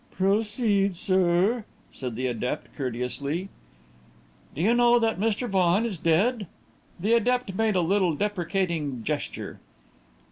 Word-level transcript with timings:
"Proceed, 0.09 0.95
sir," 0.95 1.63
said 1.91 2.15
the 2.15 2.25
adept, 2.25 2.75
courteously. 2.75 3.49
"Do 4.55 4.61
you 4.63 4.73
know 4.73 4.97
that 4.97 5.19
Mr. 5.19 5.47
Vaughan 5.47 5.85
is 5.85 5.99
dead?" 5.99 6.47
The 6.99 7.13
adept 7.13 7.53
made 7.53 7.75
a 7.75 7.81
little 7.81 8.15
deprecating 8.15 9.03
gesture. 9.03 9.59